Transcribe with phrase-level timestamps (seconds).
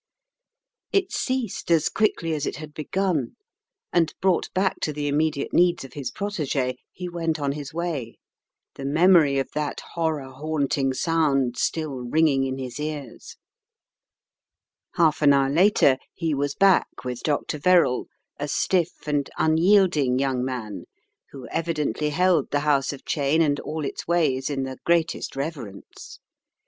[0.91, 3.35] It ceased as quickly as it had begun,
[3.93, 8.17] and brought back to the immediate needs of his prot6g6, he went on his way,
[8.73, 13.37] the memory of that horror haunting sound still ringing in his ears.
[14.95, 17.59] Half an hour later he was back with Dr.
[17.59, 18.07] Verrall,
[18.39, 20.85] The House vrith the Shuttered Windows 103 a stiff and unyielding young man,
[21.29, 26.17] who evidently held the House of Cheyne and all its ways in the greatest reverence.